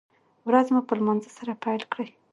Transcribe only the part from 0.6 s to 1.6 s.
مو په لمانځه سره